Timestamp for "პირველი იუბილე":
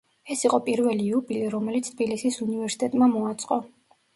0.69-1.51